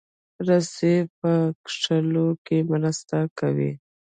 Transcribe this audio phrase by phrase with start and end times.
[0.47, 1.31] رسۍ په
[1.65, 3.71] کښلو کې مرسته کوي.